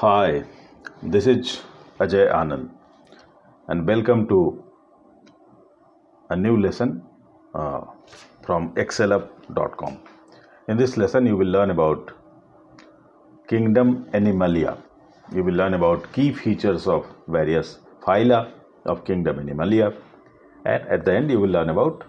[0.00, 0.44] Hi,
[1.02, 1.60] this is
[1.98, 2.70] Ajay Anand,
[3.68, 4.64] and welcome to
[6.30, 7.02] a new lesson
[7.54, 7.82] uh,
[8.46, 9.98] from excellup.com.
[10.68, 12.12] In this lesson, you will learn about
[13.46, 14.78] kingdom Animalia.
[15.34, 18.52] You will learn about key features of various phyla
[18.86, 19.94] of kingdom Animalia,
[20.64, 22.04] and at the end, you will learn about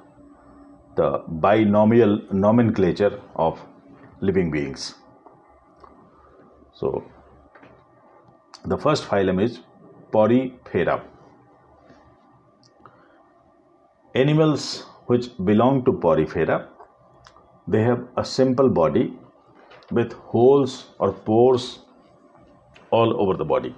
[0.96, 3.60] the binomial nomenclature of
[4.22, 4.96] living beings.
[6.74, 7.04] So,
[8.66, 9.60] the first phylum is
[10.12, 11.02] Porifera.
[14.14, 16.68] Animals which belong to Porifera,
[17.68, 19.18] they have a simple body
[19.92, 21.80] with holes or pores
[22.92, 23.74] all over the body.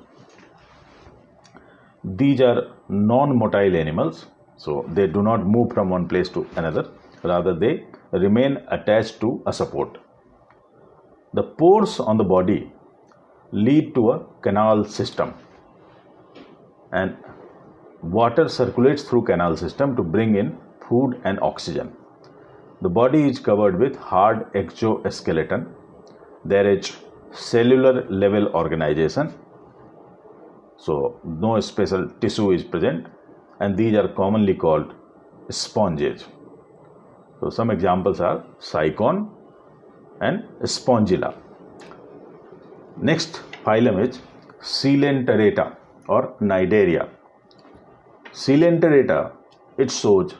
[2.03, 4.25] These are non-motile animals,
[4.57, 6.89] so they do not move from one place to another.
[7.23, 9.97] Rather, they remain attached to a support.
[11.33, 12.72] The pores on the body
[13.53, 15.33] lead to a canal system.
[16.91, 17.15] And
[18.01, 20.57] water circulates through canal system to bring in
[20.89, 21.93] food and oxygen.
[22.81, 25.67] The body is covered with hard exoskeleton.
[26.43, 26.97] There is
[27.31, 29.33] cellular level organization.
[30.77, 33.07] So no special tissue is present.
[33.59, 34.93] And these are commonly called
[35.49, 36.25] sponges.
[37.39, 39.29] So some examples are sycon
[40.21, 41.42] and spongilla
[42.97, 44.19] Next phylum is
[44.61, 45.75] Coelenterata
[46.07, 47.09] or Cnidaria.
[48.31, 49.31] Coelenterata,
[49.77, 50.35] it shows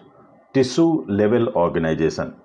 [0.53, 2.35] tissue level organization.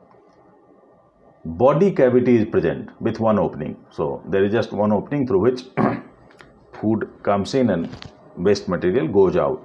[1.44, 3.76] Body cavity is present with one opening.
[3.90, 5.64] So there is just one opening through which
[6.80, 7.94] food comes in and
[8.36, 9.62] waste material goes out.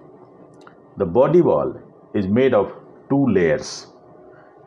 [0.98, 1.74] The body wall
[2.14, 2.74] is made of
[3.10, 3.88] two layers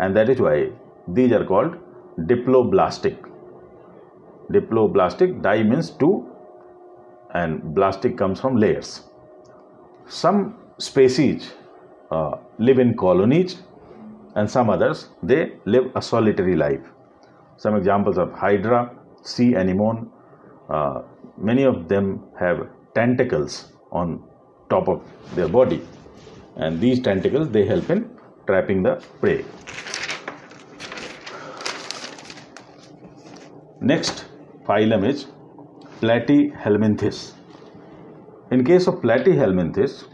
[0.00, 0.70] and that is why
[1.06, 1.76] these are called
[2.20, 3.25] diploblastic
[4.50, 6.26] diploblastic di means two
[7.34, 9.02] and blastic comes from layers.
[10.06, 11.52] Some species
[12.10, 13.62] uh, live in colonies
[14.34, 16.80] and some others they live a solitary life.
[17.56, 20.10] Some examples of hydra sea anemone
[20.68, 21.02] uh,
[21.36, 24.22] many of them have tentacles on
[24.70, 25.02] top of
[25.34, 25.82] their body.
[26.56, 28.10] And these tentacles they help in
[28.46, 29.44] trapping the prey.
[33.80, 34.24] Next
[34.66, 35.26] phylum is
[36.00, 37.32] Platyhelminthes.
[38.50, 40.04] In case of Platyhelminthes,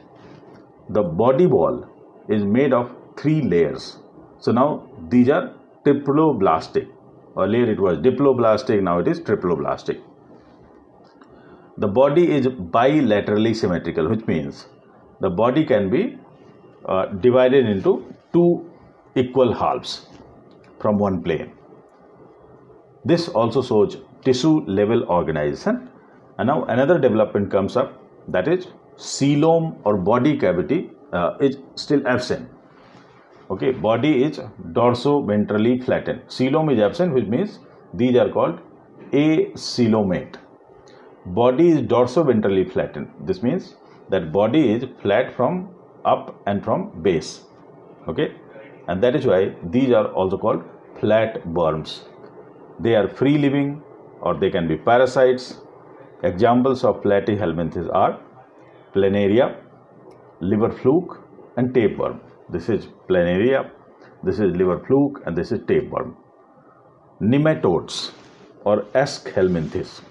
[0.91, 1.87] the body wall
[2.29, 3.99] is made of three layers.
[4.39, 5.55] So now these are
[5.85, 6.89] triploblastic.
[7.37, 10.01] Earlier it was diploblastic, now it is triploblastic.
[11.79, 14.67] The body is bilaterally symmetrical, which means
[15.21, 16.19] the body can be
[16.87, 18.71] uh, divided into two
[19.15, 20.07] equal halves
[20.79, 21.53] from one plane.
[23.05, 25.89] This also shows tissue level organization.
[26.39, 28.67] And now another development comes up that is
[28.97, 32.49] coelom or body cavity uh, is still absent.
[33.51, 34.39] Okay body is
[34.79, 36.23] dorsoventrally flattened.
[36.29, 37.59] Coelom is absent which means
[37.95, 38.61] these are called
[39.13, 40.37] acoelomate
[41.27, 43.09] body is dorsoventrally flattened.
[43.21, 43.75] This means
[44.09, 45.69] that body is flat from
[46.05, 47.45] up and from base.
[48.09, 48.33] Okay
[48.89, 50.63] and that is why these are also called
[51.01, 52.05] flat worms
[52.81, 53.83] they are free living
[54.23, 55.59] or they can be parasites.
[56.23, 58.21] Examples of platyhelminthes are
[58.95, 59.57] planaria,
[60.41, 61.19] liver fluke,
[61.57, 62.21] and tapeworm.
[62.49, 63.71] This is planaria,
[64.23, 66.17] this is liver fluke, and this is tapeworm.
[67.21, 68.13] Nematodes
[68.65, 70.03] or aschelminthes.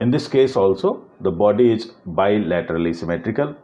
[0.00, 3.54] In this case also, the body is bilaterally symmetrical.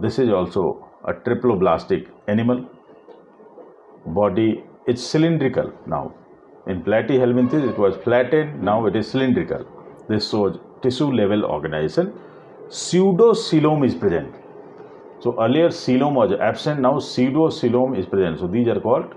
[0.00, 2.68] This is also a triploblastic animal.
[4.06, 6.12] Body is cylindrical now
[6.68, 9.64] in platyhelminthes, it was flattened, now it is cylindrical.
[10.08, 12.12] This shows tissue level organization.
[12.68, 14.34] Pseudocoelom is present.
[15.20, 18.38] So earlier coelom was absent, now pseudocoelom is present.
[18.38, 19.14] So these are called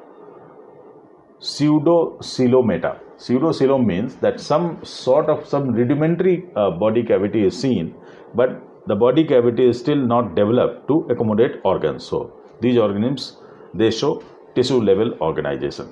[1.39, 2.99] pseudocoelomata.
[3.17, 7.95] Pseudocoelom means that some sort of some rudimentary uh, body cavity is seen,
[8.33, 12.03] but the body cavity is still not developed to accommodate organs.
[12.03, 13.37] So these organisms
[13.73, 14.23] they show
[14.55, 15.87] tissue level organization.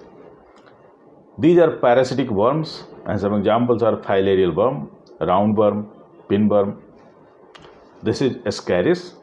[1.44, 4.92] These are parasitic worms, and some examples are filarial worm,
[5.22, 5.88] roundworm,
[6.30, 6.82] pinworm.
[8.04, 9.14] This is Ascaris.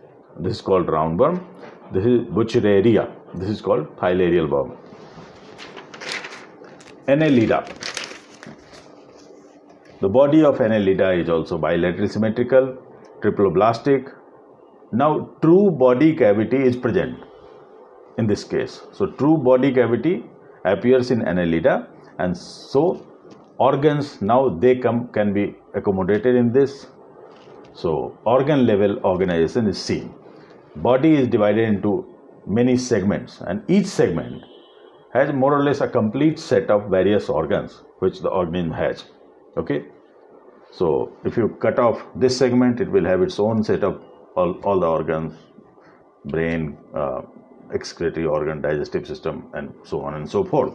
[0.40, 1.44] This is called roundworm.
[1.92, 3.04] This is Wuchereria.
[3.34, 4.78] This is called filarial worm.
[7.06, 7.58] Annelida.
[10.00, 12.78] The body of Annelida is also bilateral symmetrical,
[13.20, 14.10] triploblastic.
[14.90, 17.18] Now, true body cavity is present
[18.16, 18.80] in this case.
[18.92, 20.24] So, true body cavity
[20.64, 23.06] appears in Annelida and so
[23.58, 26.86] organs now they come can be accommodated in this.
[27.74, 30.14] So organ level organization is seen.
[30.76, 32.06] Body is divided into
[32.46, 34.44] many segments and each segment
[35.12, 39.04] has more or less a complete set of various organs which the organism has
[39.56, 39.86] okay?
[40.70, 44.00] So if you cut off this segment it will have its own set of
[44.36, 45.34] all, all the organs
[46.26, 47.22] brain uh,
[47.72, 50.74] excretory organ digestive system and so on and so forth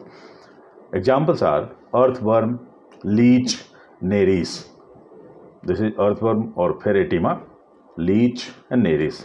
[0.93, 1.63] examples are
[2.01, 2.59] earthworm
[3.03, 3.53] leech
[4.13, 4.53] nereis
[5.69, 7.33] this is earthworm or pheretima
[8.09, 9.19] leech and nereis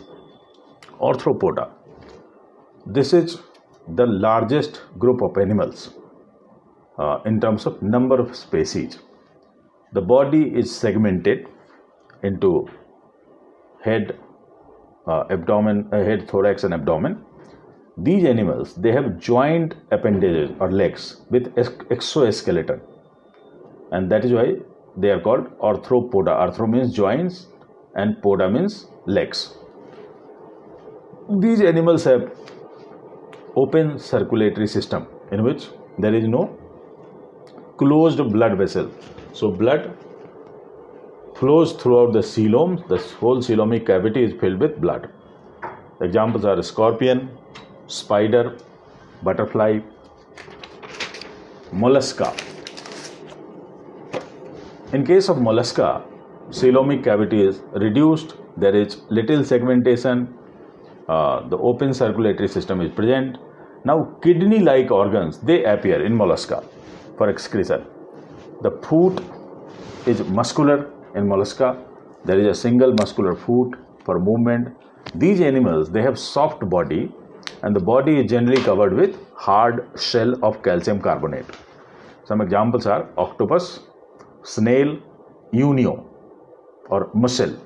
[1.09, 1.67] arthropoda
[2.99, 3.39] this is
[4.01, 5.91] the largest group of animals
[6.99, 8.99] uh, in terms of number of species.
[9.93, 11.47] The body is segmented
[12.23, 12.69] into
[13.83, 14.19] head
[15.07, 17.25] uh, abdomen uh, head thorax and abdomen
[17.97, 22.81] these animals they have joint appendages or legs with exoskeleton.
[23.91, 24.57] And that is why
[24.97, 26.29] they are called arthropoda.
[26.29, 27.47] Arthro means joints
[27.95, 29.55] and poda means legs.
[31.41, 32.31] These animals have
[33.57, 36.59] open circulatory system in which there is no
[37.79, 38.91] closed blood vessel.
[39.33, 39.97] So blood
[41.35, 45.11] flows throughout the coelom the whole coelomic cavity is filled with blood.
[46.03, 47.31] Examples are scorpion
[47.87, 48.57] spider,
[49.23, 49.81] butterfly,
[51.73, 52.35] mollusca.
[54.93, 56.03] In case of mollusca,
[56.51, 60.35] coelomic cavity is reduced, there is little segmentation,
[61.09, 63.39] uh, the open circulatory system is present.
[63.85, 66.65] Now, kidney like organs they appear in mollusca
[67.17, 67.85] for excretion.
[68.63, 69.23] The foot
[70.07, 71.77] is muscular in mollusca,
[72.25, 74.77] there is a single muscular foot for movement.
[75.15, 77.13] These animals they have soft body
[77.63, 81.47] and the body is generally covered with hard shell of calcium carbonate.
[82.25, 83.81] Some examples are octopus,
[84.43, 84.99] snail,
[85.53, 86.05] unio
[86.89, 87.57] or mussel,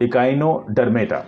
[0.00, 1.26] echinodermata.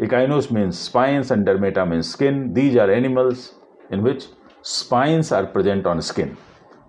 [0.00, 2.52] Echinos means spines and dermata means skin.
[2.52, 3.54] These are animals
[3.90, 4.26] in which
[4.62, 6.36] spines are present on skin.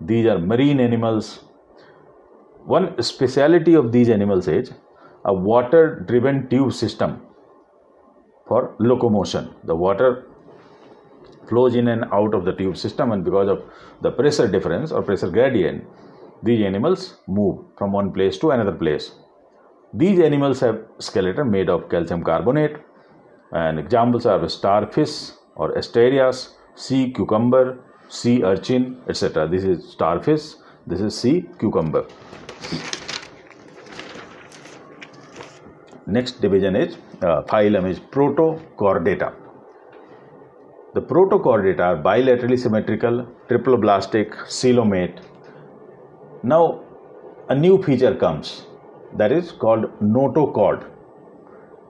[0.00, 1.40] These are marine animals.
[2.64, 4.72] One speciality of these animals is
[5.24, 7.25] a water driven tube system
[8.46, 9.54] for locomotion.
[9.64, 10.26] The water
[11.48, 13.64] flows in and out of the tube system, and because of
[14.02, 15.84] the pressure difference or pressure gradient,
[16.42, 19.12] these animals move from one place to another place.
[19.94, 22.76] These animals have skeleton made of calcium carbonate,
[23.52, 27.78] and examples are starfish or asterias, sea cucumber,
[28.08, 29.48] sea urchin, etc.
[29.48, 30.54] This is starfish,
[30.86, 32.06] this is sea cucumber.
[36.06, 39.34] Next division is uh, phylum is Protochordata.
[40.94, 45.20] The Protochordata are bilaterally symmetrical, triploblastic, coelomate.
[46.42, 46.82] Now,
[47.48, 48.66] a new feature comes
[49.16, 50.90] that is called notochord.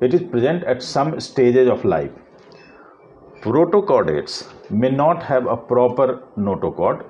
[0.01, 2.11] It is present at some stages of life.
[3.43, 7.05] Protochordates may not have a proper notochord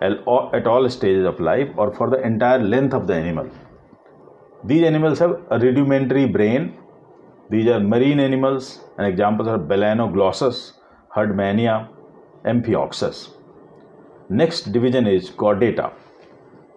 [0.00, 3.48] at all stages of life or for the entire length of the animal.
[4.64, 6.76] These animals have a rudimentary brain
[7.50, 10.72] these are marine animals, and examples are Balanoglossus,
[11.14, 11.88] Herdmania,
[12.44, 13.30] Amphioxus.
[14.28, 15.92] Next division is chordata.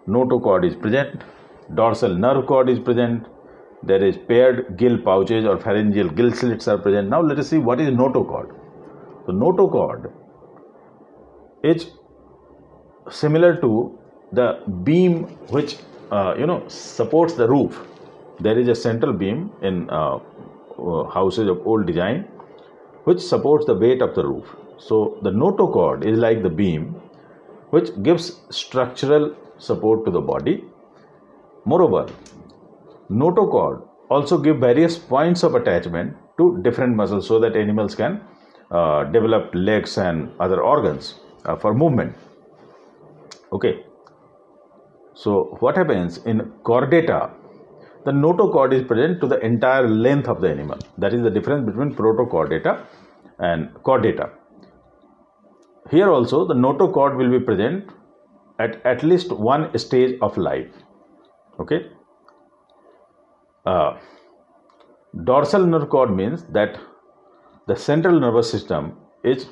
[0.08, 1.22] Notochord is present,
[1.74, 3.26] dorsal nerve cord is present,
[3.82, 7.08] there is paired gill pouches or pharyngeal gill slits are present.
[7.08, 8.54] Now let us see what is notochord.
[9.26, 10.10] The notochord
[11.62, 11.90] is
[13.10, 13.98] similar to
[14.32, 15.76] the beam which
[16.10, 17.86] uh, you know supports the roof.
[18.40, 20.18] There is a central beam in uh,
[21.12, 22.28] houses of old design
[23.04, 24.56] which supports the weight of the roof.
[24.78, 26.94] So the notochord is like the beam
[27.70, 30.64] which gives structural support to the body.
[31.64, 32.06] Moreover,
[33.10, 38.20] notochord also give various points of attachment to different muscles so that animals can
[38.70, 41.14] uh, develop legs and other organs
[41.44, 42.14] uh, for movement.
[43.52, 43.84] Okay.
[45.14, 47.30] So what happens in chordata
[48.04, 50.78] the notochord is present to the entire length of the animal.
[50.98, 52.84] That is the difference between protochordata
[53.38, 54.30] and chordata.
[55.90, 57.90] Here also the notochord will be present
[58.58, 60.68] at at least one stage of life.
[61.60, 61.86] Okay.
[63.64, 63.98] Uh,
[65.24, 66.78] dorsal nerve cord means that
[67.68, 69.46] the central nervous system is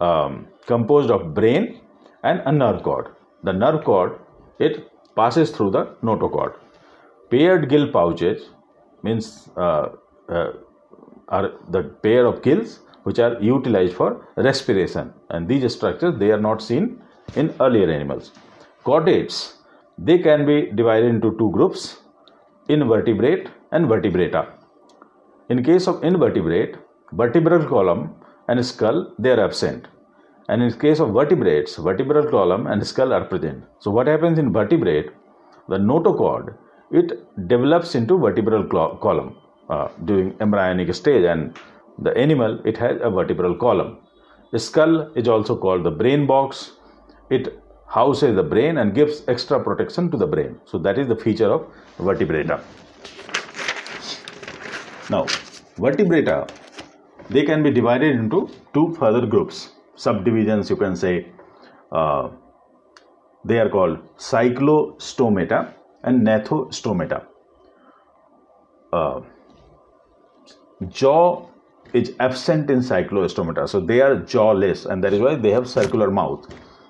[0.00, 1.80] um, composed of brain
[2.24, 3.14] and a nerve cord.
[3.44, 4.18] The nerve cord
[4.58, 6.54] it passes through the notochord
[7.30, 8.50] paired gill pouches
[9.02, 9.88] means uh,
[10.28, 10.50] uh,
[11.28, 16.40] are the pair of gills which are utilized for respiration and these structures they are
[16.40, 16.84] not seen
[17.34, 18.32] in earlier animals
[18.86, 19.36] chordates,
[19.98, 21.80] they can be divided into two groups
[22.68, 24.42] invertebrate and vertebrata.
[25.48, 26.76] In case of invertebrate,
[27.12, 28.02] vertebral column
[28.48, 29.88] and skull they are absent.
[30.48, 33.64] And in case of vertebrates, vertebral column and skull are present.
[33.80, 35.10] So what happens in vertebrate?
[35.68, 36.56] The notochord
[36.90, 39.36] it develops into vertebral column
[39.68, 41.58] uh, during embryonic stage, and
[41.98, 43.98] the animal it has a vertebral column.
[44.52, 46.72] The skull is also called the brain box.
[47.30, 50.60] It houses the brain and gives extra protection to the brain.
[50.64, 51.66] So that is the feature of
[51.98, 52.62] vertebrata.
[55.10, 55.24] Now,
[55.76, 56.48] vertebrata
[57.28, 61.32] they can be divided into two further groups, subdivisions you can say.
[61.90, 62.28] Uh,
[63.44, 65.74] they are called cyclostomata
[66.06, 67.24] and gnathostomata.
[68.92, 69.20] Uh,
[70.88, 71.48] jaw
[71.92, 76.10] is absent in cyclostomata, so they are jawless, and that is why they have circular
[76.10, 76.46] mouth.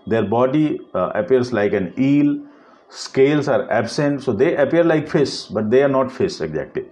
[0.06, 2.46] Their body uh, appears like an eel.
[2.88, 6.84] Scales are absent, so they appear like fish, but they are not fish exactly.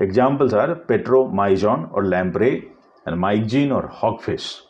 [0.00, 2.72] Examples are petromyzon or lamprey
[3.06, 4.60] and myxine or hagfish.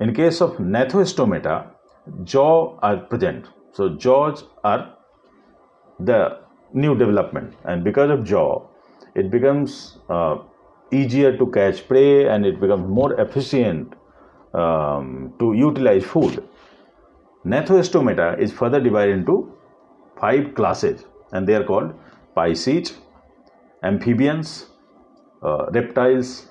[0.00, 1.70] In case of gnathostomata,
[2.24, 3.46] jaw are present.
[3.72, 4.97] So jaws are
[6.00, 6.38] the
[6.72, 8.66] new development, and because of jaw,
[9.14, 10.38] it becomes uh,
[10.92, 13.94] easier to catch prey and it becomes more efficient
[14.54, 16.42] um, to utilize food.
[17.44, 19.52] Gnathostomata is further divided into
[20.20, 21.94] five classes, and they are called
[22.34, 22.94] pisces,
[23.82, 24.66] amphibians,
[25.42, 26.48] uh, reptiles,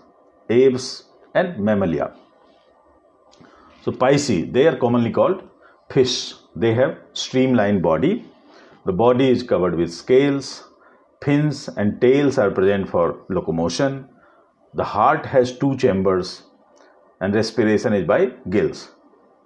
[0.50, 2.14] aves, and mammalia.
[3.84, 5.44] So pisces, they are commonly called
[5.90, 6.34] fish.
[6.56, 8.26] They have streamlined body.
[8.88, 10.64] The body is covered with scales.
[11.22, 14.08] Fins and tails are present for locomotion.
[14.76, 16.44] The heart has two chambers
[17.20, 18.92] and respiration is by gills.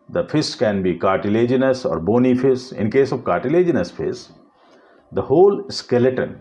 [0.09, 2.71] The fish can be cartilaginous or bony fish.
[2.71, 4.27] In case of cartilaginous fish,
[5.11, 6.39] the whole skeleton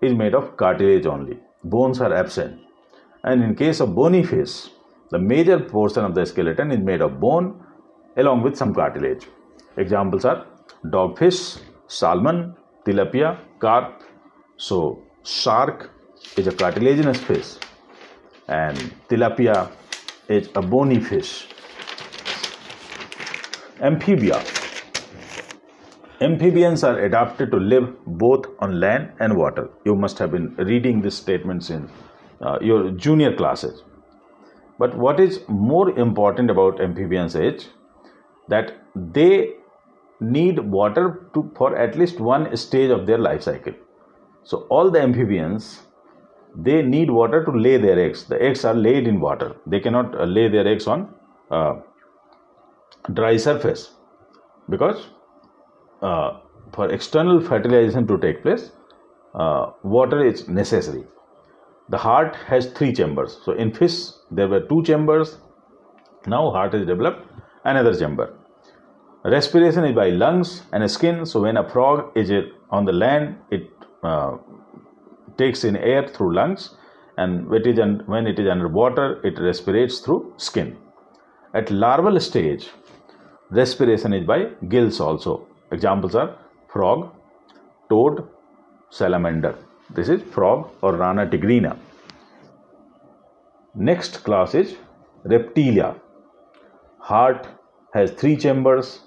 [0.00, 1.40] is made of cartilage only.
[1.64, 2.60] Bones are absent.
[3.24, 4.68] And in case of bony fish,
[5.10, 7.60] the major portion of the skeleton is made of bone
[8.16, 9.26] along with some cartilage.
[9.76, 10.46] Examples are
[10.84, 12.54] dogfish, salmon,
[12.86, 14.02] tilapia, carp.
[14.56, 15.90] So, shark
[16.36, 17.56] is a cartilaginous fish
[18.48, 18.76] and
[19.08, 19.70] tilapia
[20.28, 21.48] is a bony fish.
[23.80, 24.42] Amphibia.
[26.20, 29.68] Amphibians are adapted to live both on land and water.
[29.84, 31.90] You must have been reading these statements in
[32.40, 33.82] uh, your junior classes.
[34.78, 37.68] But what is more important about amphibians is
[38.48, 39.54] that they
[40.20, 43.74] need water to, for at least one stage of their life cycle.
[44.44, 45.82] So all the amphibians
[46.58, 48.24] they need water to lay their eggs.
[48.24, 49.56] The eggs are laid in water.
[49.66, 51.14] They cannot uh, lay their eggs on
[51.50, 51.74] uh,
[53.12, 53.90] dry surface
[54.70, 55.08] because
[56.00, 56.40] uh,
[56.72, 58.70] for external fertilization to take place,
[59.34, 61.04] uh, water is necessary
[61.88, 63.96] the heart has three chambers so in fish
[64.30, 65.36] there were two chambers
[66.26, 67.22] now heart is developed
[67.64, 68.26] another chamber
[69.34, 72.30] respiration is by lungs and skin so when a frog is
[72.70, 73.68] on the land it
[74.02, 74.36] uh,
[75.36, 76.76] takes in air through lungs
[77.18, 80.76] and when it, is un- when it is underwater it respirates through skin
[81.54, 82.68] at larval stage
[83.50, 86.30] respiration is by gills also examples are
[86.72, 87.10] frog
[87.90, 88.28] toad
[88.90, 89.54] salamander
[89.88, 91.78] this is frog or Rana tigrina.
[93.74, 94.76] Next class is
[95.24, 95.94] Reptilia.
[96.98, 97.46] Heart
[97.94, 99.00] has three chambers.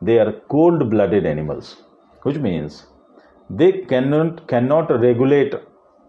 [0.00, 1.82] They are cold-blooded animals,
[2.22, 2.86] which means
[3.50, 5.54] they cannot cannot regulate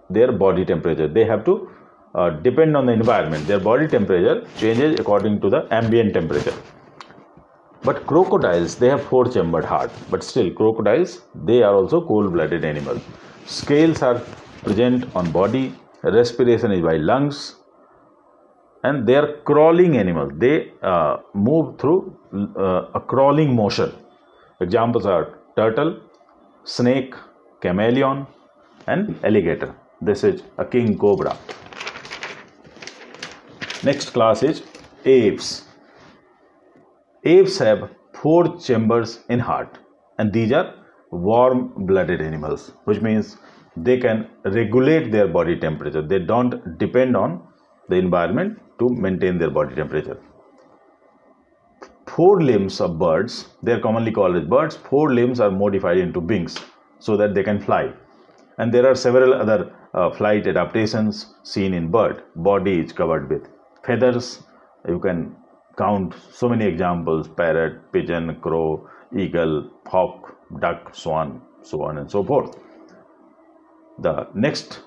[0.10, 1.08] their body temperature.
[1.08, 1.69] They have to
[2.15, 3.48] uh, depend on the environment.
[3.48, 6.53] Their body temperature changes according to the ambient temperature.
[7.84, 9.91] But crocodiles, they have four chambered heart.
[10.12, 13.01] But still, crocodiles, they are also cold-blooded animals.
[13.46, 14.22] Scales are
[14.63, 17.55] present on body, respiration is by lungs,
[18.84, 20.32] and they are crawling animals.
[20.38, 23.92] They uh, move through uh, a crawling motion.
[24.62, 26.00] Examples are turtle,
[26.64, 27.14] snake,
[27.62, 28.26] chameleon,
[28.88, 29.76] and alligator.
[30.02, 31.38] This is a king cobra.
[33.84, 34.64] Next class is
[35.06, 35.66] aves.
[37.26, 39.78] Aves have four chambers in heart,
[40.18, 40.74] and these are
[41.12, 43.38] warm blooded animals, which means
[43.76, 46.02] they can regulate their body temperature.
[46.02, 47.42] They don't depend on
[47.90, 50.20] the environment to maintain their body temperature.
[52.08, 56.20] Four limbs of birds, they are commonly called as birds, four limbs are modified into
[56.20, 56.58] wings
[57.00, 57.94] so that they can fly.
[58.58, 62.24] And there are several other uh, flight adaptations seen in bird.
[62.36, 63.48] Body is covered with
[63.86, 64.44] feathers.
[64.88, 65.36] You can
[65.78, 72.24] count so many examples parrot, pigeon, crow, eagle, hawk, duck, swan, so on and so
[72.24, 72.58] forth.
[74.00, 74.82] The next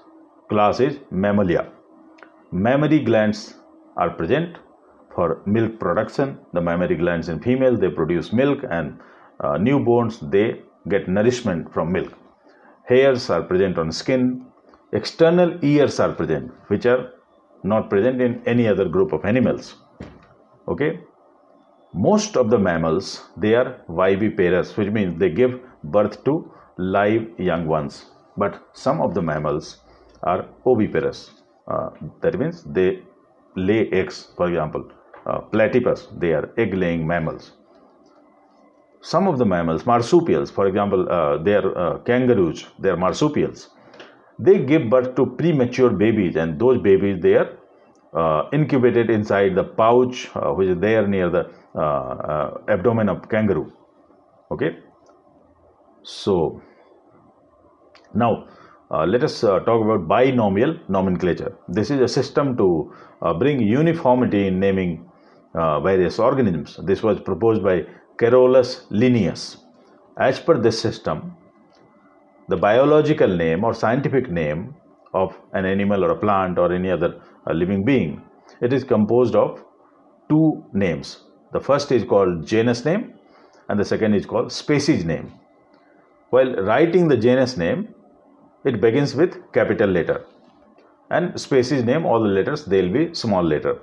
[0.49, 1.71] class is mammalia.
[2.51, 3.55] Mammary glands
[3.97, 4.57] are present
[5.15, 6.39] for milk production.
[6.53, 8.99] The mammary glands in female they produce milk and
[9.41, 12.13] uh, newborns they get nourishment from milk.
[12.89, 14.47] Hairs are present on skin.
[14.93, 17.13] External ears are present, which are
[17.63, 19.77] not present in any other group of animals.
[20.69, 21.01] Okay.
[21.95, 27.67] Most of the mammals they are viviparous, which means they give birth to live young
[27.67, 28.07] ones.
[28.37, 29.79] But some of the mammals
[30.23, 31.33] are oviparous.
[31.69, 31.91] Uh,
[32.23, 33.03] that means they
[33.56, 34.28] lay eggs.
[34.37, 34.90] For example,
[35.26, 37.52] uh, platypus they are egg-laying mammals
[39.02, 43.71] some of the mammals, marsupials, for example, uh, they are uh, kangaroos, they are marsupials.
[44.38, 47.59] They give birth to premature babies, and those babies they are
[48.16, 53.28] uh, incubated inside the pouch uh, which is there near the uh, uh, abdomen of
[53.28, 53.73] kangaroo.
[54.50, 54.78] Okay.
[56.02, 56.62] So
[58.14, 58.47] now
[58.93, 61.57] Uh, let us uh, talk about binomial nomenclature.
[61.67, 65.09] This is a system to uh, bring uniformity in naming
[65.55, 66.79] various organisms.
[66.83, 67.87] This was proposed by
[68.19, 69.59] Carolus Linnaeus.
[70.19, 71.35] As per this system,
[72.49, 74.75] the biological name or scientific name
[75.15, 78.23] of an animal or a plant or any other uh, living being,
[78.61, 79.65] it is composed of
[80.29, 81.25] two names.
[81.53, 83.15] The first is called genus name
[83.69, 85.33] and the second is called species name.
[86.29, 87.95] While writing the genus name,
[88.64, 90.25] it begins with capital letter.
[91.11, 93.78] And species name all the letters they'll be small letter.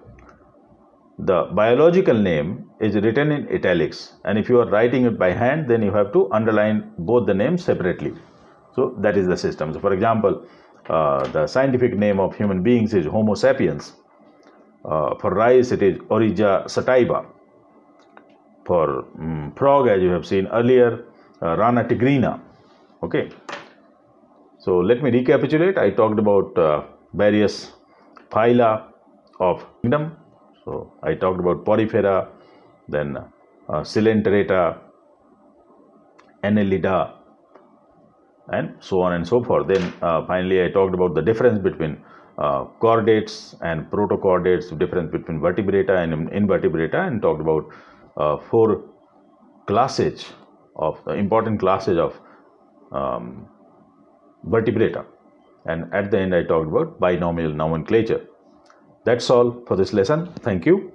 [1.20, 4.14] The biological name is written in italics.
[4.24, 7.34] And if you are writing it by hand then you have to underline both the
[7.34, 8.14] names separately.
[8.74, 9.74] So that is the system.
[9.74, 10.46] So for example
[10.90, 13.94] uh, the scientific name of human beings is homo sapiens.
[14.86, 17.26] Uh, for rice it is Oryza sativa.
[18.66, 21.06] For um, frog as you have seen earlier
[21.42, 22.40] uh, rana tigrina.
[23.04, 23.30] Okay
[24.66, 26.82] so let me recapitulate i talked about uh,
[27.24, 27.56] various
[28.34, 28.72] phyla
[29.50, 30.04] of kingdom
[30.70, 32.28] so I talked about Porifera,
[32.88, 34.78] then uh, Coelenterata,
[36.44, 37.14] Annelida,
[38.50, 39.68] and so on and so forth.
[39.68, 42.04] Then uh, finally I talked about the difference between
[42.38, 47.66] uh, chordates and protochordates, difference between vertebrata and invertebrata, and talked about
[48.18, 48.84] uh, four
[49.66, 50.26] classes
[50.76, 52.20] of uh, important classes of
[52.92, 53.48] um,
[54.48, 55.06] vertebrata.
[55.66, 58.26] And at the end, I talked about binomial nomenclature.
[59.06, 60.34] That's all for this lesson.
[60.42, 60.92] Thank you.